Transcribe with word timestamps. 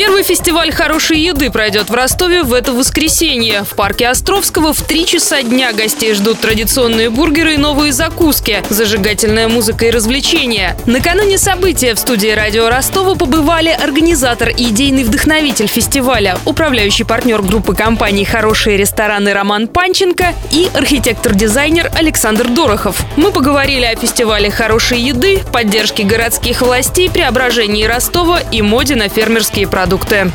Первый 0.00 0.22
фестиваль 0.22 0.72
хорошей 0.72 1.20
еды 1.20 1.50
пройдет 1.50 1.90
в 1.90 1.94
Ростове 1.94 2.42
в 2.42 2.54
это 2.54 2.72
воскресенье. 2.72 3.64
В 3.64 3.74
парке 3.76 4.08
Островского 4.08 4.72
в 4.72 4.80
3 4.80 5.04
часа 5.04 5.42
дня 5.42 5.74
гостей 5.74 6.14
ждут 6.14 6.40
традиционные 6.40 7.10
бургеры 7.10 7.52
и 7.52 7.58
новые 7.58 7.92
закуски, 7.92 8.62
зажигательная 8.70 9.48
музыка 9.48 9.84
и 9.84 9.90
развлечения. 9.90 10.74
Накануне 10.86 11.36
события 11.36 11.94
в 11.94 11.98
студии 11.98 12.30
радио 12.30 12.70
Ростова 12.70 13.14
побывали 13.14 13.68
организатор 13.68 14.48
и 14.48 14.70
идейный 14.70 15.04
вдохновитель 15.04 15.66
фестиваля, 15.66 16.38
управляющий 16.46 17.04
партнер 17.04 17.42
группы 17.42 17.74
компаний 17.74 18.24
«Хорошие 18.24 18.78
рестораны» 18.78 19.34
Роман 19.34 19.68
Панченко 19.68 20.32
и 20.50 20.70
архитектор-дизайнер 20.72 21.90
Александр 21.94 22.48
Дорохов. 22.48 23.04
Мы 23.18 23.32
поговорили 23.32 23.84
о 23.84 23.96
фестивале 23.96 24.50
хорошей 24.50 24.98
еды, 24.98 25.42
поддержке 25.52 26.04
городских 26.04 26.62
властей, 26.62 27.10
преображении 27.10 27.84
Ростова 27.84 28.40
и 28.50 28.62
моде 28.62 28.96
на 28.96 29.10
фермерские 29.10 29.68
продукты 29.68 29.89
продукты. 29.90 30.30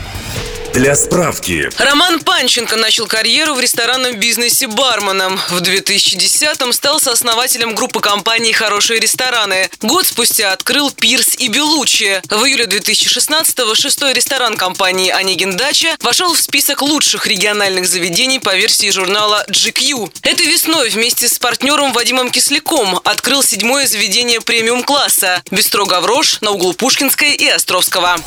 Для 0.73 0.93
справки. 0.93 1.69
Роман 1.77 2.19
Панченко 2.19 2.75
начал 2.75 3.07
карьеру 3.07 3.53
в 3.53 3.61
ресторанном 3.61 4.15
бизнесе 4.17 4.67
барменом. 4.67 5.39
В 5.49 5.61
2010-м 5.61 6.73
стал 6.73 6.99
сооснователем 6.99 7.75
группы 7.75 8.01
компаний 8.01 8.51
«Хорошие 8.51 8.99
рестораны». 8.99 9.69
Год 9.81 10.05
спустя 10.05 10.51
открыл 10.51 10.91
«Пирс» 10.91 11.35
и 11.37 11.47
«Белучи». 11.47 12.21
В 12.29 12.43
июле 12.43 12.65
2016-го 12.65 13.73
шестой 13.73 14.11
ресторан 14.11 14.57
компании 14.57 15.11
«Онегин 15.11 15.55
Дача» 15.55 15.95
вошел 16.01 16.33
в 16.33 16.41
список 16.41 16.81
лучших 16.81 17.25
региональных 17.25 17.87
заведений 17.87 18.39
по 18.39 18.53
версии 18.53 18.89
журнала 18.89 19.45
GQ. 19.47 20.11
Этой 20.23 20.47
весной 20.47 20.89
вместе 20.89 21.29
с 21.29 21.39
партнером 21.39 21.93
Вадимом 21.93 22.29
Кисляком 22.29 22.99
открыл 23.05 23.41
седьмое 23.41 23.87
заведение 23.87 24.41
премиум-класса 24.41 25.41
«Бистро 25.51 25.85
Гаврош» 25.85 26.41
на 26.41 26.51
углу 26.51 26.73
Пушкинской 26.73 27.33
и 27.35 27.47
Островского. 27.47 28.17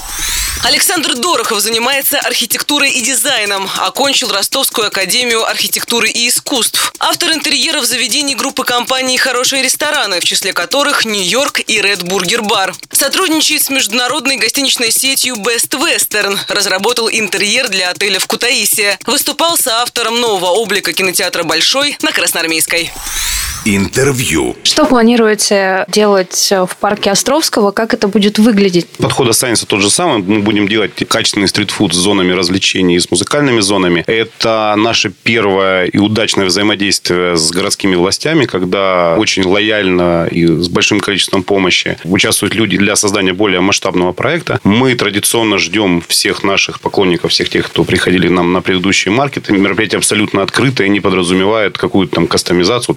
Александр 0.65 1.15
Дорохов 1.15 1.61
занимается 1.61 2.19
архитектурой 2.19 2.91
и 2.91 3.01
дизайном. 3.01 3.71
Окончил 3.79 4.31
Ростовскую 4.33 4.89
академию 4.89 5.49
архитектуры 5.49 6.11
и 6.11 6.29
искусств. 6.29 6.93
Автор 6.99 7.33
интерьеров 7.33 7.85
заведений 7.85 8.35
группы 8.35 8.65
компаний 8.65 9.17
«Хорошие 9.19 9.63
рестораны», 9.63 10.21
в 10.21 10.25
числе 10.25 10.53
которых 10.53 11.05
«Нью-Йорк» 11.05 11.61
и 11.67 11.81
«Ред 11.81 12.03
Бургер 12.03 12.43
Бар». 12.43 12.75
Сотрудничает 12.93 13.63
с 13.63 13.71
международной 13.71 14.37
гостиничной 14.37 14.91
сетью 14.91 15.37
«Best 15.37 15.71
Western». 15.71 16.37
Разработал 16.49 17.09
интерьер 17.09 17.69
для 17.69 17.91
отеля 17.91 18.19
в 18.19 18.27
Кутаиси. 18.27 18.99
Выступал 19.07 19.57
соавтором 19.57 20.21
нового 20.21 20.51
облика 20.51 20.93
кинотеатра 20.93 21.45
«Большой» 21.45 21.97
на 22.03 22.13
Красноармейской. 22.13 22.93
Интервью. 23.71 24.57
Что 24.63 24.87
планируете 24.87 25.85
делать 25.89 26.49
в 26.51 26.75
парке 26.81 27.11
Островского? 27.11 27.71
Как 27.71 27.93
это 27.93 28.09
будет 28.09 28.39
выглядеть? 28.39 28.87
Подход 28.97 29.29
останется 29.29 29.67
тот 29.67 29.83
же 29.83 29.91
самый. 29.91 30.23
Мы 30.23 30.41
будем 30.41 30.67
делать 30.69 30.93
качественный 31.07 31.49
стритфуд 31.49 31.93
с 31.93 31.97
зонами 31.97 32.33
развлечений 32.33 32.97
и 32.97 32.99
с 32.99 33.11
музыкальными 33.11 33.61
зонами. 33.61 34.05
Это 34.07 34.75
наше 34.79 35.11
первое 35.11 35.85
и 35.85 35.99
удачное 35.99 36.47
взаимодействие 36.47 37.37
с 37.37 37.51
городскими 37.51 37.95
властями, 37.95 38.47
когда 38.47 39.17
очень 39.19 39.45
лояльно 39.45 40.27
и 40.31 40.47
с 40.47 40.69
большим 40.71 41.01
количеством 41.01 41.43
помощи 41.43 41.99
участвуют 42.05 42.55
люди 42.55 42.79
для 42.79 42.97
создания 42.97 43.35
более 43.35 43.61
масштабного 43.61 44.13
проекта. 44.13 44.61
Мы 44.65 44.95
традиционно 44.95 45.59
ждем 45.59 46.03
всех 46.09 46.43
наших 46.43 46.81
поклонников, 46.81 47.33
всех 47.33 47.51
тех, 47.51 47.67
кто 47.67 47.85
приходили 47.85 48.29
нам 48.29 48.55
на 48.55 48.63
предыдущие 48.63 49.13
маркеты. 49.13 49.53
Мероприятие 49.53 49.99
абсолютно 49.99 50.41
открытое, 50.41 50.89
не 50.89 51.01
подразумевает 51.01 51.77
какую-то 51.77 52.15
там 52.15 52.29
кастомизацию. 52.29 52.95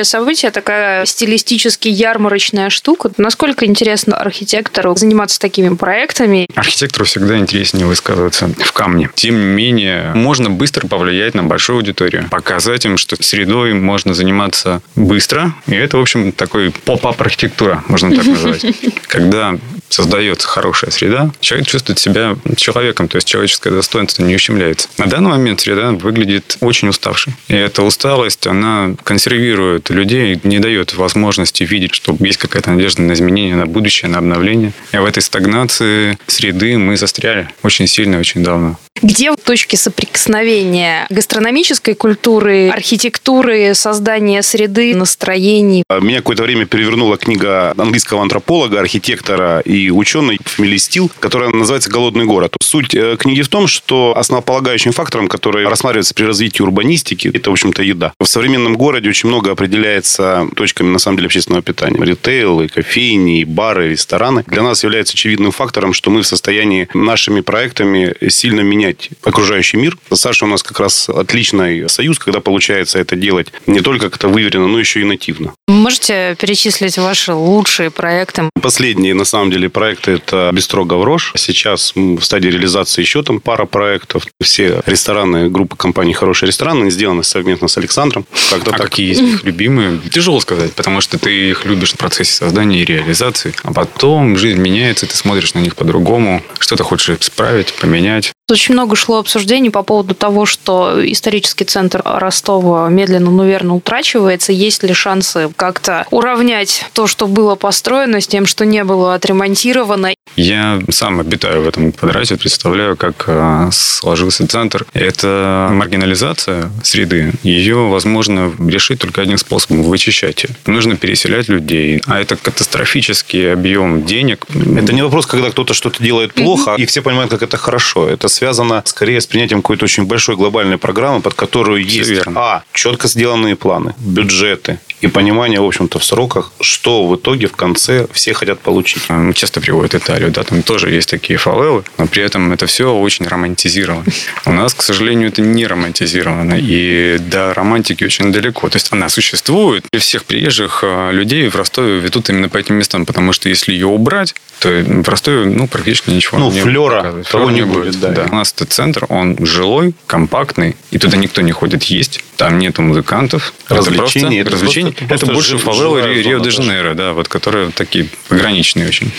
Предстоящее 0.00 0.20
событие 0.24 0.50
такая 0.50 1.04
стилистически 1.04 1.88
ярмарочная 1.88 2.70
штука. 2.70 3.10
Насколько 3.18 3.66
интересно 3.66 4.16
архитектору 4.16 4.96
заниматься 4.96 5.38
такими 5.38 5.74
проектами? 5.74 6.48
Архитектору 6.54 7.04
всегда 7.04 7.36
интереснее 7.36 7.84
высказываться 7.84 8.48
в 8.48 8.72
камне. 8.72 9.10
Тем 9.14 9.38
не 9.38 9.44
менее, 9.44 10.12
можно 10.14 10.48
быстро 10.48 10.86
повлиять 10.86 11.34
на 11.34 11.42
большую 11.42 11.76
аудиторию. 11.76 12.28
Показать 12.30 12.86
им, 12.86 12.96
что 12.96 13.22
средой 13.22 13.74
можно 13.74 14.14
заниматься 14.14 14.80
быстро. 14.96 15.54
И 15.66 15.74
это, 15.74 15.98
в 15.98 16.00
общем, 16.00 16.32
такой 16.32 16.70
поп-ап 16.70 17.20
архитектура, 17.20 17.84
можно 17.88 18.14
так 18.14 18.24
назвать. 18.26 18.64
Когда 19.06 19.58
создается 19.90 20.48
хорошая 20.48 20.90
среда, 20.90 21.30
человек 21.40 21.68
чувствует 21.68 21.98
себя 21.98 22.36
человеком, 22.56 23.08
то 23.08 23.16
есть 23.16 23.28
человеческое 23.28 23.70
достоинство 23.70 24.22
не 24.22 24.34
ущемляется. 24.34 24.88
На 24.98 25.06
данный 25.06 25.30
момент 25.30 25.60
среда 25.60 25.90
выглядит 25.90 26.56
очень 26.60 26.88
уставшей. 26.88 27.34
И 27.48 27.54
эта 27.54 27.82
усталость, 27.82 28.46
она 28.46 28.94
консервирует 29.04 29.90
людей, 29.90 30.40
не 30.44 30.58
дает 30.58 30.94
возможности 30.94 31.64
видеть, 31.64 31.94
что 31.94 32.16
есть 32.20 32.38
какая-то 32.38 32.70
надежда 32.70 33.02
на 33.02 33.12
изменение, 33.12 33.56
на 33.56 33.66
будущее, 33.66 34.10
на 34.10 34.18
обновление. 34.18 34.72
И 34.92 34.96
в 34.96 35.04
этой 35.04 35.22
стагнации 35.22 36.18
среды 36.26 36.78
мы 36.78 36.96
застряли 36.96 37.48
очень 37.62 37.86
сильно, 37.86 38.18
очень 38.18 38.42
давно. 38.42 38.78
Где 39.02 39.34
точки 39.34 39.76
соприкосновения 39.76 41.06
гастрономической 41.08 41.94
культуры, 41.94 42.68
архитектуры, 42.68 43.74
создания 43.74 44.42
среды, 44.42 44.94
настроений? 44.94 45.84
Меня 46.00 46.18
какое-то 46.18 46.42
время 46.42 46.66
перевернула 46.66 47.16
книга 47.16 47.72
английского 47.78 48.20
антрополога, 48.20 48.78
архитектора 48.78 49.60
и 49.60 49.79
ученый 49.88 50.38
фамилии 50.44 50.76
Стил, 50.76 51.10
которая 51.20 51.50
называется 51.50 51.90
«Голодный 51.90 52.26
город». 52.26 52.56
Суть 52.60 52.94
э, 52.94 53.16
книги 53.18 53.40
в 53.42 53.48
том, 53.48 53.66
что 53.66 54.14
основополагающим 54.16 54.92
фактором, 54.92 55.28
который 55.28 55.66
рассматривается 55.66 56.14
при 56.14 56.24
развитии 56.24 56.62
урбанистики, 56.62 57.30
это, 57.32 57.50
в 57.50 57.52
общем-то, 57.54 57.82
еда. 57.82 58.12
В 58.20 58.26
современном 58.26 58.76
городе 58.76 59.08
очень 59.08 59.28
много 59.28 59.52
определяется 59.52 60.48
точками, 60.56 60.88
на 60.88 60.98
самом 60.98 61.16
деле, 61.16 61.26
общественного 61.26 61.62
питания. 61.62 62.04
Ритейл, 62.04 62.60
и 62.60 62.68
кофейни, 62.68 63.40
и 63.40 63.44
бары, 63.44 63.86
и 63.86 63.90
рестораны. 63.92 64.44
Для 64.46 64.62
нас 64.62 64.82
является 64.82 65.14
очевидным 65.14 65.52
фактором, 65.52 65.92
что 65.92 66.10
мы 66.10 66.22
в 66.22 66.26
состоянии 66.26 66.88
нашими 66.92 67.40
проектами 67.40 68.14
сильно 68.28 68.60
менять 68.60 68.90
менять 68.90 69.10
окружающий 69.22 69.76
мир. 69.76 69.96
Саша 70.12 70.44
у 70.44 70.48
нас 70.48 70.62
как 70.62 70.80
раз 70.80 71.08
отличный 71.08 71.88
союз, 71.88 72.18
когда 72.18 72.40
получается 72.40 72.98
это 72.98 73.16
делать 73.16 73.48
не 73.66 73.80
только 73.80 74.10
как-то 74.10 74.28
выверено, 74.28 74.66
но 74.66 74.78
еще 74.78 75.00
и 75.00 75.04
нативно. 75.04 75.52
Можете 75.68 76.36
перечислить 76.40 76.98
ваши 76.98 77.32
лучшие 77.32 77.90
проекты? 77.90 78.50
Последние, 78.60 79.14
на 79.14 79.24
самом 79.24 79.50
деле, 79.50 79.68
проекты– 79.70 80.10
это 80.12 80.50
«Бистро 80.52 80.84
Гаврош». 80.84 81.32
Сейчас 81.36 81.92
в 81.94 82.20
стадии 82.20 82.48
реализации 82.48 83.00
еще 83.00 83.22
там 83.22 83.40
пара 83.40 83.66
проектов. 83.66 84.26
Все 84.40 84.82
рестораны 84.86 85.48
группы 85.48 85.76
компании 85.76 86.12
«Хорошие 86.12 86.48
рестораны» 86.48 86.90
сделаны 86.90 87.24
совместно 87.24 87.68
с 87.68 87.78
Александром. 87.78 88.26
Как-то 88.50 88.70
а 88.70 88.78
так. 88.78 88.82
какие 88.82 89.08
есть 89.08 89.20
их 89.20 89.44
любимые? 89.44 89.98
Тяжело 90.10 90.40
сказать, 90.40 90.72
потому 90.74 91.00
что 91.00 91.18
ты 91.18 91.50
их 91.50 91.64
любишь 91.64 91.92
в 91.92 91.96
процессе 91.96 92.32
создания 92.32 92.82
и 92.82 92.84
реализации. 92.84 93.54
А 93.62 93.72
потом 93.72 94.36
жизнь 94.36 94.60
меняется, 94.60 95.06
ты 95.06 95.16
смотришь 95.16 95.54
на 95.54 95.60
них 95.60 95.76
по-другому. 95.76 96.42
Что-то 96.58 96.84
хочешь 96.84 97.16
исправить, 97.20 97.72
поменять. 97.74 98.32
Очень 98.50 98.74
много 98.74 98.96
шло 98.96 99.18
обсуждений 99.18 99.70
по 99.70 99.82
поводу 99.82 100.14
того, 100.14 100.44
что 100.44 101.00
исторический 101.04 101.64
центр 101.64 102.02
Ростова 102.04 102.88
медленно, 102.88 103.30
но 103.30 103.44
верно 103.44 103.76
утрачивается. 103.76 104.52
Есть 104.52 104.82
ли 104.82 104.92
шансы 104.92 105.50
как-то 105.54 106.06
уравнять 106.10 106.86
то, 106.92 107.06
что 107.06 107.26
было 107.26 107.54
построено, 107.54 108.20
с 108.20 108.26
тем, 108.26 108.46
что 108.46 108.64
не 108.66 108.82
было 108.82 109.14
отремонтировано? 109.14 110.14
Я 110.36 110.80
сам 110.90 111.20
обитаю 111.20 111.62
в 111.62 111.68
этом 111.68 111.92
квадрате, 111.92 112.36
представляю, 112.36 112.96
как 112.96 113.24
э, 113.26 113.68
сложился 113.72 114.46
центр. 114.46 114.86
Это 114.94 115.68
маргинализация 115.72 116.70
среды. 116.82 117.32
Ее 117.42 117.88
возможно 117.88 118.52
решить 118.58 119.00
только 119.00 119.22
одним 119.22 119.38
способом– 119.38 119.82
вычищать 119.84 120.44
ее. 120.44 120.50
Нужно 120.66 120.96
переселять 120.96 121.48
людей. 121.48 122.02
А 122.06 122.20
это 122.20 122.36
катастрофический 122.36 123.52
объем 123.52 124.04
денег. 124.04 124.46
Это 124.76 124.92
не 124.92 125.02
вопрос, 125.02 125.26
когда 125.26 125.50
кто-то 125.50 125.74
что-то 125.74 126.02
делает 126.02 126.34
плохо, 126.34 126.74
и 126.76 126.86
все 126.86 127.02
понимают, 127.02 127.30
как 127.30 127.42
это 127.42 127.56
хорошо. 127.56 128.08
Это 128.08 128.28
связано 128.40 128.82
скорее 128.86 129.20
с 129.20 129.26
принятием 129.26 129.60
какой-то 129.60 129.84
очень 129.84 130.06
большой 130.06 130.34
глобальной 130.34 130.78
программы, 130.78 131.20
под 131.20 131.34
которую 131.34 131.84
Все 131.86 131.98
есть 131.98 132.10
верно. 132.10 132.40
а. 132.40 132.62
четко 132.72 133.06
сделанные 133.06 133.54
планы, 133.54 133.94
бюджеты, 133.98 134.80
и 135.00 135.06
понимание, 135.08 135.60
в 135.60 135.64
общем-то, 135.64 135.98
в 135.98 136.04
сроках, 136.04 136.52
что 136.60 137.06
в 137.06 137.16
итоге 137.16 137.46
в 137.46 137.56
конце 137.56 138.06
все 138.12 138.32
хотят 138.34 138.60
получить. 138.60 139.02
Часто 139.34 139.60
приводят 139.60 139.94
Италию, 139.94 140.30
да, 140.30 140.42
там 140.42 140.62
тоже 140.62 140.90
есть 140.90 141.10
такие 141.10 141.38
фавелы, 141.38 141.84
но 141.98 142.06
при 142.06 142.22
этом 142.22 142.52
это 142.52 142.66
все 142.66 142.92
очень 142.92 143.26
романтизировано. 143.26 144.04
У 144.44 144.52
нас, 144.52 144.74
к 144.74 144.82
сожалению, 144.82 145.28
это 145.28 145.42
не 145.42 145.66
романтизировано, 145.66 146.54
и 146.58 147.18
до 147.18 147.54
романтики 147.54 148.04
очень 148.04 148.32
далеко. 148.32 148.68
То 148.68 148.76
есть 148.76 148.92
она 148.92 149.08
существует, 149.08 149.84
и 149.92 149.98
всех 149.98 150.24
приезжих 150.24 150.80
а, 150.82 151.10
людей 151.10 151.48
в 151.48 151.56
Ростове 151.56 151.98
ведут 151.98 152.28
именно 152.30 152.48
по 152.48 152.58
этим 152.58 152.76
местам, 152.76 153.06
потому 153.06 153.32
что 153.32 153.48
если 153.48 153.72
ее 153.72 153.86
убрать, 153.86 154.34
то 154.60 154.68
в 154.68 155.08
Ростове 155.08 155.46
ну, 155.46 155.66
практически 155.66 156.10
ничего 156.10 156.38
ну, 156.38 156.52
не 156.52 156.60
флера, 156.60 157.22
того 157.30 157.50
не 157.50 157.62
будет. 157.62 157.98
Да. 157.98 158.10
да. 158.10 158.26
У 158.30 158.34
нас 158.34 158.52
этот 158.52 158.72
центр, 158.72 159.06
он 159.08 159.36
жилой, 159.44 159.94
компактный, 160.06 160.76
и 160.90 160.98
туда 160.98 161.16
никто 161.16 161.40
не 161.40 161.52
ходит 161.52 161.84
есть, 161.84 162.22
там 162.36 162.58
нету 162.58 162.82
музыкантов. 162.82 163.54
Развлечений. 163.68 164.40
Это, 164.40 164.50
просто, 164.50 164.66
развлечений. 164.66 164.89
Это, 164.98 165.14
это 165.14 165.26
больше 165.26 165.58
фавелы 165.58 166.00
Рио-де-Жанейро, 166.22 166.94
да, 166.94 167.12
вот, 167.12 167.28
которые 167.28 167.70
такие 167.70 168.08
пограничные 168.28 168.88
очень. 168.88 169.10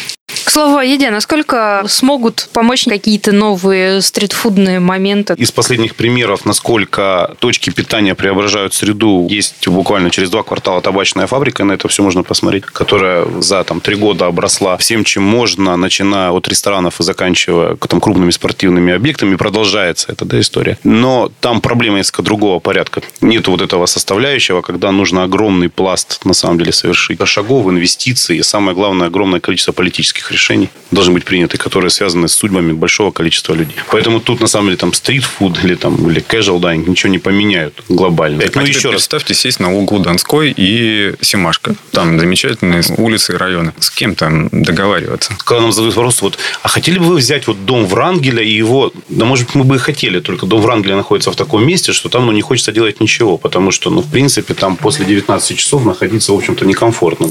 К 0.43 0.49
слову 0.49 0.77
о 0.77 0.83
еде, 0.83 1.11
насколько 1.11 1.83
смогут 1.87 2.49
помочь 2.51 2.85
какие-то 2.85 3.31
новые 3.31 4.01
стритфудные 4.01 4.79
моменты? 4.79 5.33
Из 5.37 5.51
последних 5.51 5.95
примеров, 5.95 6.45
насколько 6.45 7.35
точки 7.39 7.69
питания 7.69 8.15
преображают 8.15 8.73
среду, 8.73 9.27
есть 9.29 9.67
буквально 9.67 10.09
через 10.09 10.29
два 10.29 10.43
квартала 10.43 10.81
табачная 10.81 11.25
фабрика, 11.25 11.63
на 11.63 11.73
это 11.73 11.87
все 11.87 12.03
можно 12.03 12.23
посмотреть, 12.23 12.65
которая 12.65 13.25
за 13.39 13.63
там, 13.63 13.79
три 13.79 13.95
года 13.95 14.25
обросла 14.25 14.75
всем, 14.77 15.05
чем 15.05 15.23
можно, 15.23 15.77
начиная 15.77 16.31
от 16.31 16.47
ресторанов 16.49 16.99
и 16.99 17.03
заканчивая 17.03 17.77
там, 17.77 18.01
крупными 18.01 18.31
спортивными 18.31 18.93
объектами. 18.93 19.35
Продолжается 19.35 20.11
эта 20.11 20.25
да, 20.25 20.39
история. 20.39 20.77
Но 20.83 21.31
там 21.39 21.61
проблема 21.61 21.97
несколько 21.97 22.23
другого 22.23 22.59
порядка. 22.59 23.01
Нет 23.21 23.47
вот 23.47 23.61
этого 23.61 23.85
составляющего, 23.85 24.61
когда 24.61 24.91
нужно 24.91 25.23
огромный 25.23 25.69
пласт, 25.69 26.25
на 26.25 26.33
самом 26.33 26.57
деле, 26.57 26.73
совершить 26.73 27.25
шагов, 27.25 27.67
инвестиций 27.67 28.37
и, 28.37 28.43
самое 28.43 28.75
главное, 28.75 29.07
огромное 29.07 29.39
количество 29.39 29.71
политических 29.71 30.29
решений 30.31 30.40
должны 30.91 31.13
быть 31.13 31.25
приняты, 31.25 31.57
которые 31.57 31.89
связаны 31.89 32.27
с 32.27 32.33
судьбами 32.33 32.73
большого 32.73 33.11
количества 33.11 33.53
людей. 33.53 33.75
Поэтому 33.91 34.19
тут, 34.19 34.41
на 34.41 34.47
самом 34.47 34.67
деле, 34.67 34.77
там 34.77 34.93
стрит-фуд 34.93 35.63
или, 35.63 35.75
там, 35.75 36.09
или 36.09 36.21
casual 36.21 36.59
dining 36.59 36.89
ничего 36.89 37.11
не 37.11 37.19
поменяют 37.19 37.83
глобально. 37.89 38.43
А 38.43 38.59
ну, 38.59 38.61
еще 38.65 38.89
раз. 38.89 39.01
представьте, 39.01 39.33
сесть 39.33 39.59
на 39.59 39.73
углу 39.73 39.99
Донской 39.99 40.53
и 40.55 41.13
Семашка. 41.21 41.75
Там 41.91 42.19
замечательные 42.19 42.83
улицы 42.97 43.33
и 43.33 43.35
районы. 43.37 43.73
С 43.79 43.89
кем 43.89 44.15
там 44.15 44.49
договариваться? 44.51 45.33
Когда 45.45 45.61
нам 45.61 45.71
задают 45.71 45.95
вопрос, 45.95 46.21
вот, 46.21 46.37
а 46.61 46.67
хотели 46.67 46.99
бы 46.99 47.05
вы 47.05 47.15
взять 47.15 47.47
вот 47.47 47.65
дом 47.65 47.85
Врангеля 47.85 48.43
и 48.43 48.51
его... 48.51 48.91
Да, 49.09 49.25
может 49.25 49.47
быть, 49.47 49.55
мы 49.55 49.63
бы 49.63 49.75
и 49.75 49.79
хотели, 49.79 50.19
только 50.19 50.45
дом 50.45 50.61
Врангеля 50.61 50.95
находится 50.95 51.31
в 51.31 51.35
таком 51.35 51.65
месте, 51.65 51.93
что 51.93 52.09
там 52.09 52.25
ну, 52.25 52.31
не 52.31 52.41
хочется 52.41 52.71
делать 52.71 52.99
ничего, 52.99 53.37
потому 53.37 53.71
что, 53.71 53.89
ну, 53.89 54.01
в 54.01 54.11
принципе, 54.11 54.53
там 54.53 54.75
после 54.75 55.05
19 55.05 55.57
часов 55.57 55.85
находиться, 55.85 56.33
в 56.33 56.35
общем-то, 56.35 56.65
некомфортно. 56.65 57.27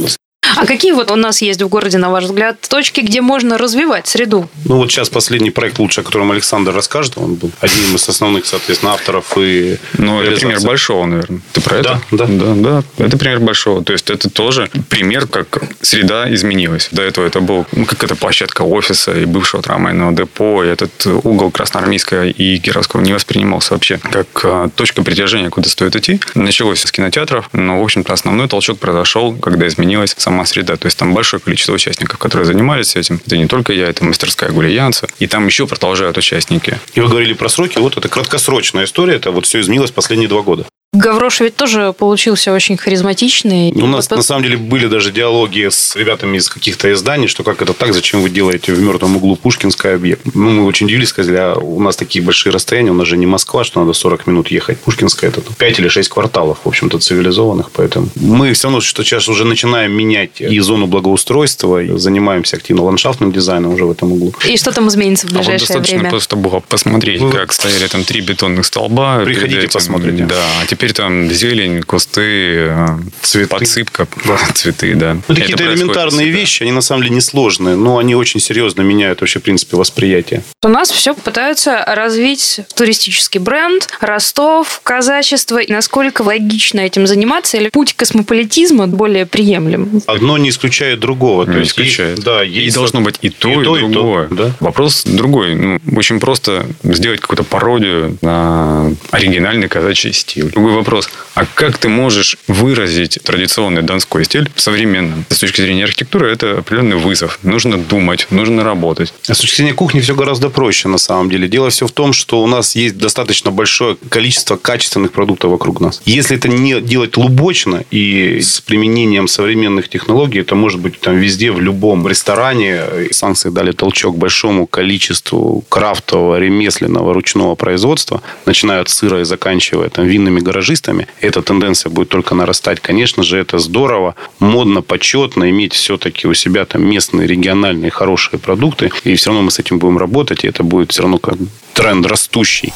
А 0.56 0.66
какие 0.66 0.92
вот 0.92 1.10
у 1.10 1.16
нас 1.16 1.42
есть 1.42 1.62
в 1.62 1.68
городе, 1.68 1.98
на 1.98 2.10
ваш 2.10 2.24
взгляд, 2.24 2.60
точки, 2.68 3.00
где 3.00 3.20
можно 3.20 3.58
развивать 3.58 4.06
среду? 4.06 4.48
Ну, 4.64 4.76
вот 4.76 4.90
сейчас 4.90 5.08
последний 5.08 5.50
проект 5.50 5.78
лучше, 5.78 6.00
о 6.00 6.04
котором 6.04 6.30
Александр 6.32 6.72
расскажет. 6.72 7.14
Он 7.16 7.34
был 7.34 7.50
одним 7.60 7.96
из 7.96 8.08
основных, 8.08 8.46
соответственно, 8.46 8.92
авторов 8.92 9.36
и 9.36 9.78
Ну, 9.98 10.20
это 10.20 10.38
пример 10.40 10.60
большого, 10.60 11.06
наверное. 11.06 11.40
Ты 11.52 11.60
про 11.60 11.82
да, 11.82 12.00
это? 12.10 12.16
Да, 12.16 12.26
да. 12.26 12.54
Да, 12.54 13.04
это 13.04 13.18
пример 13.18 13.40
большого. 13.40 13.84
То 13.84 13.92
есть, 13.92 14.10
это 14.10 14.28
тоже 14.28 14.70
пример, 14.88 15.26
как 15.26 15.62
среда 15.80 16.32
изменилась. 16.32 16.88
До 16.92 17.02
этого 17.02 17.26
это 17.26 17.40
был, 17.40 17.66
ну, 17.72 17.84
как 17.84 18.02
это 18.04 18.14
площадка 18.14 18.62
офиса 18.62 19.12
и 19.12 19.24
бывшего 19.24 19.62
трамвайного 19.62 20.12
депо, 20.12 20.64
и 20.64 20.68
этот 20.68 21.06
угол 21.06 21.50
Красноармейского 21.50 22.26
и 22.26 22.58
Кировского 22.58 23.00
не 23.00 23.12
воспринимался 23.12 23.74
вообще 23.74 23.98
как 23.98 24.26
а, 24.44 24.68
точка 24.68 25.02
притяжения, 25.02 25.50
куда 25.50 25.68
стоит 25.68 25.96
идти. 25.96 26.20
Началось 26.34 26.82
с 26.82 26.92
кинотеатров, 26.92 27.48
но, 27.52 27.80
в 27.80 27.84
общем-то, 27.84 28.12
основной 28.12 28.48
толчок 28.48 28.78
произошел, 28.78 29.34
когда 29.34 29.66
изменилась 29.66 30.14
сама 30.16 30.39
среда. 30.44 30.76
То 30.76 30.86
есть 30.86 30.98
там 30.98 31.14
большое 31.14 31.40
количество 31.40 31.72
участников, 31.72 32.18
которые 32.18 32.46
занимались 32.46 32.96
этим. 32.96 33.20
Это 33.24 33.36
не 33.36 33.46
только 33.46 33.72
я, 33.72 33.88
это 33.88 34.04
мастерская 34.04 34.50
Гулиянца. 34.50 35.08
И 35.18 35.26
там 35.26 35.46
еще 35.46 35.66
продолжают 35.66 36.16
участники. 36.18 36.78
И 36.94 37.00
вы 37.00 37.08
говорили 37.08 37.32
про 37.32 37.48
сроки. 37.48 37.78
Вот 37.78 37.96
это 37.96 38.08
краткосрочная 38.08 38.84
история. 38.84 39.16
Это 39.16 39.30
вот 39.30 39.46
все 39.46 39.60
изменилось 39.60 39.90
последние 39.90 40.28
два 40.28 40.42
года. 40.42 40.66
Гаврош 40.92 41.38
ведь 41.38 41.54
тоже 41.54 41.94
получился 41.96 42.52
очень 42.52 42.76
харизматичный. 42.76 43.70
У 43.76 43.86
нас, 43.86 44.10
вот... 44.10 44.16
на 44.16 44.22
самом 44.24 44.42
деле, 44.42 44.56
были 44.56 44.88
даже 44.88 45.12
диалоги 45.12 45.68
с 45.70 45.94
ребятами 45.94 46.36
из 46.36 46.48
каких-то 46.48 46.92
изданий, 46.92 47.28
что 47.28 47.44
как 47.44 47.62
это 47.62 47.74
так, 47.74 47.94
зачем 47.94 48.22
вы 48.22 48.28
делаете 48.28 48.72
в 48.74 48.82
мертвом 48.82 49.16
углу 49.16 49.36
Пушкинский 49.36 49.94
объект. 49.94 50.22
Ну, 50.34 50.50
мы 50.50 50.66
очень 50.66 50.86
удивились, 50.86 51.10
сказали, 51.10 51.36
а 51.36 51.54
у 51.54 51.80
нас 51.80 51.94
такие 51.94 52.24
большие 52.24 52.52
расстояния, 52.52 52.90
у 52.90 52.94
нас 52.94 53.06
же 53.06 53.16
не 53.16 53.26
Москва, 53.26 53.62
что 53.62 53.78
надо 53.78 53.92
40 53.92 54.26
минут 54.26 54.48
ехать. 54.48 54.80
Пушкинская 54.80 55.30
это 55.30 55.42
5 55.42 55.78
или 55.78 55.86
6 55.86 56.08
кварталов, 56.08 56.58
в 56.64 56.68
общем-то, 56.68 56.98
цивилизованных, 56.98 57.70
поэтому 57.70 58.08
мы 58.16 58.52
все 58.52 58.66
равно, 58.66 58.80
что 58.80 59.04
сейчас 59.04 59.28
уже 59.28 59.44
начинаем 59.44 59.92
менять 59.92 60.40
и 60.40 60.58
зону 60.58 60.88
благоустройства, 60.88 61.80
и 61.80 61.96
занимаемся 61.98 62.56
активно 62.56 62.82
ландшафтным 62.82 63.30
дизайном 63.30 63.74
уже 63.74 63.84
в 63.84 63.92
этом 63.92 64.10
углу. 64.10 64.34
И 64.44 64.56
что 64.56 64.72
там 64.72 64.88
изменится 64.88 65.28
в 65.28 65.30
ближайшее 65.30 65.54
а 65.54 65.60
вот 65.60 65.68
достаточно 65.68 65.98
время? 65.98 66.10
просто 66.10 66.34
было 66.34 66.58
посмотреть, 66.58 67.20
вы... 67.20 67.30
как 67.30 67.52
стояли 67.52 67.86
там 67.86 68.02
три 68.02 68.22
бетонных 68.22 68.66
столба. 68.66 69.20
Приходите, 69.24 69.68
посмотрите. 69.68 70.24
Да, 70.24 70.42
а 70.60 70.66
теперь 70.66 70.79
теперь 70.80 70.94
там 70.94 71.30
зелень, 71.30 71.82
кусты, 71.82 72.70
э, 72.70 72.86
цветы. 73.20 73.48
подсыпка, 73.48 74.08
да. 74.24 74.38
цветы, 74.54 74.94
да. 74.94 75.18
Ну, 75.28 75.34
какие-то 75.34 75.64
элементарные 75.64 76.30
вещи, 76.30 76.62
они 76.62 76.72
на 76.72 76.80
самом 76.80 77.02
деле 77.02 77.16
несложные, 77.16 77.76
но 77.76 77.98
они 77.98 78.14
очень 78.14 78.40
серьезно 78.40 78.80
меняют 78.80 79.20
вообще, 79.20 79.40
в 79.40 79.42
принципе, 79.42 79.76
восприятие. 79.76 80.42
У 80.62 80.68
нас 80.68 80.90
все 80.90 81.12
пытаются 81.12 81.84
развить 81.86 82.60
туристический 82.74 83.40
бренд, 83.40 83.88
Ростов, 84.00 84.80
казачество. 84.82 85.58
И 85.58 85.70
насколько 85.70 86.22
логично 86.22 86.80
этим 86.80 87.06
заниматься, 87.06 87.58
или 87.58 87.68
путь 87.68 87.92
космополитизма 87.92 88.86
более 88.86 89.26
приемлем? 89.26 90.00
Одно 90.06 90.38
не 90.38 90.48
исключает 90.48 90.98
другого. 90.98 91.44
Не 91.44 91.52
то 91.52 91.62
исключает. 91.62 92.12
Есть, 92.12 92.24
да, 92.24 92.42
есть... 92.42 92.68
И 92.68 92.70
должно 92.70 93.02
быть 93.02 93.16
и 93.20 93.28
то, 93.28 93.50
и, 93.50 93.60
и, 93.60 93.64
то, 93.64 93.76
и 93.76 93.80
другое. 93.80 94.26
И 94.26 94.28
то, 94.30 94.34
да? 94.34 94.52
Вопрос 94.60 95.04
другой. 95.04 95.54
Ну, 95.56 95.78
очень 95.94 96.20
просто 96.20 96.64
сделать 96.84 97.20
какую-то 97.20 97.44
пародию 97.44 98.16
на 98.22 98.94
оригинальный 99.10 99.68
казачий 99.68 100.14
стиль. 100.14 100.48
Другой 100.50 100.69
вопрос. 100.74 101.10
А 101.34 101.46
как 101.46 101.78
ты 101.78 101.88
можешь 101.88 102.36
выразить 102.48 103.18
традиционный 103.22 103.82
донской 103.82 104.24
стиль 104.24 104.50
в 104.54 104.60
современном? 104.60 105.24
С 105.28 105.38
точки 105.38 105.60
зрения 105.60 105.84
архитектуры 105.84 106.30
это 106.30 106.58
определенный 106.58 106.96
вызов. 106.96 107.38
Нужно 107.42 107.78
думать, 107.78 108.26
нужно 108.30 108.64
работать. 108.64 109.14
А 109.28 109.34
с 109.34 109.38
точки 109.38 109.56
зрения 109.56 109.74
кухни 109.74 110.00
все 110.00 110.14
гораздо 110.14 110.50
проще 110.50 110.88
на 110.88 110.98
самом 110.98 111.30
деле. 111.30 111.48
Дело 111.48 111.70
все 111.70 111.86
в 111.86 111.92
том, 111.92 112.12
что 112.12 112.42
у 112.42 112.46
нас 112.46 112.76
есть 112.76 112.98
достаточно 112.98 113.50
большое 113.50 113.96
количество 114.08 114.56
качественных 114.56 115.12
продуктов 115.12 115.50
вокруг 115.50 115.80
нас. 115.80 116.02
Если 116.04 116.36
это 116.36 116.48
не 116.48 116.80
делать 116.80 117.16
лубочно 117.16 117.84
и 117.90 118.40
с 118.40 118.60
применением 118.60 119.28
современных 119.28 119.88
технологий, 119.88 120.40
это 120.40 120.54
может 120.54 120.80
быть 120.80 121.00
там 121.00 121.16
везде, 121.16 121.52
в 121.52 121.60
любом 121.60 122.06
ресторане. 122.06 122.80
Санкции 123.10 123.50
дали 123.50 123.72
толчок 123.72 124.16
большому 124.16 124.66
количеству 124.66 125.64
крафтового, 125.68 126.38
ремесленного, 126.38 127.14
ручного 127.14 127.54
производства, 127.54 128.22
начиная 128.46 128.80
от 128.80 128.88
сыра 128.88 129.20
и 129.20 129.24
заканчивая 129.24 129.88
там 129.88 130.06
винными 130.06 130.40
гаражистами. 130.60 131.06
Эта 131.20 131.42
тенденция 131.42 131.90
будет 131.90 132.08
только 132.08 132.34
нарастать. 132.34 132.80
Конечно 132.80 133.22
же, 133.22 133.38
это 133.38 133.58
здорово, 133.58 134.14
модно, 134.38 134.82
почетно 134.82 135.48
иметь 135.50 135.72
все-таки 135.72 136.28
у 136.28 136.34
себя 136.34 136.64
там 136.64 136.86
местные, 136.86 137.26
региональные, 137.26 137.90
хорошие 137.90 138.38
продукты. 138.38 138.90
И 139.04 139.14
все 139.14 139.30
равно 139.30 139.42
мы 139.42 139.50
с 139.50 139.58
этим 139.58 139.78
будем 139.78 139.98
работать, 139.98 140.44
и 140.44 140.48
это 140.48 140.62
будет 140.62 140.92
все 140.92 141.02
равно 141.02 141.18
как 141.18 141.36
тренд 141.74 142.06
растущий. 142.06 142.72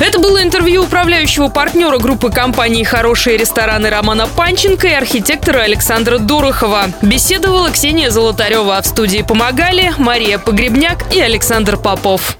Это 0.00 0.18
было 0.18 0.42
интервью 0.42 0.84
управляющего 0.84 1.48
партнера 1.48 1.98
группы 1.98 2.30
компаний 2.30 2.84
«Хорошие 2.84 3.36
рестораны» 3.36 3.90
Романа 3.90 4.26
Панченко 4.26 4.88
и 4.88 4.92
архитектора 4.92 5.60
Александра 5.60 6.18
Дорохова. 6.18 6.86
Беседовала 7.02 7.70
Ксения 7.70 8.10
Золотарева, 8.10 8.78
а 8.78 8.82
в 8.82 8.86
студии 8.86 9.22
помогали 9.22 9.92
Мария 9.98 10.38
Погребняк 10.38 11.14
и 11.14 11.20
Александр 11.20 11.76
Попов. 11.76 12.39